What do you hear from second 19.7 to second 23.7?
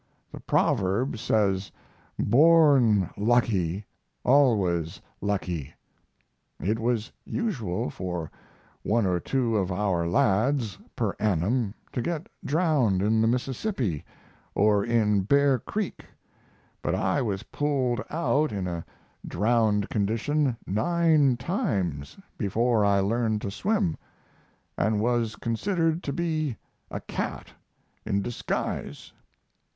condition 9 times before I learned to